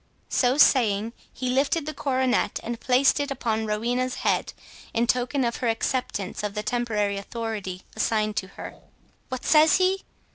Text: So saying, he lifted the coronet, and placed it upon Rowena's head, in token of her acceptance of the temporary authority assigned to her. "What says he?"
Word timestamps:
So 0.29 0.57
saying, 0.57 1.13
he 1.31 1.51
lifted 1.51 1.85
the 1.85 1.93
coronet, 1.93 2.59
and 2.63 2.79
placed 2.79 3.19
it 3.19 3.29
upon 3.29 3.67
Rowena's 3.67 4.15
head, 4.25 4.51
in 4.95 5.05
token 5.05 5.43
of 5.43 5.57
her 5.57 5.69
acceptance 5.69 6.41
of 6.41 6.55
the 6.55 6.63
temporary 6.63 7.17
authority 7.17 7.83
assigned 7.95 8.35
to 8.37 8.47
her. 8.57 8.73
"What 9.29 9.45
says 9.45 9.75
he?" 9.75 10.01